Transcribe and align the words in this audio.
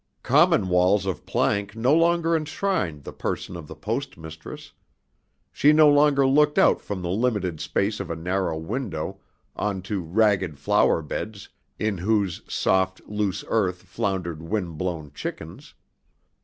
Common 0.23 0.67
walls 0.67 1.05
of 1.05 1.27
plank 1.27 1.75
no 1.75 1.93
longer 1.93 2.35
enshrined 2.35 3.03
the 3.03 3.13
person 3.13 3.55
of 3.55 3.67
the 3.67 3.75
Post 3.75 4.17
Mistress. 4.17 4.71
She 5.51 5.73
no 5.73 5.89
longer 5.89 6.25
looked 6.25 6.57
out 6.57 6.81
from 6.81 7.03
the 7.03 7.09
limited 7.11 7.59
space 7.59 7.99
of 7.99 8.09
a 8.09 8.15
narrow 8.15 8.57
window 8.57 9.19
onto 9.55 10.01
ragged 10.01 10.57
flower 10.57 11.03
beds 11.03 11.49
in 11.77 11.99
whose 11.99 12.41
soft, 12.51 12.99
loose 13.05 13.43
earth 13.47 13.83
floundered 13.83 14.41
wind 14.41 14.75
blown 14.79 15.11
chickens. 15.13 15.75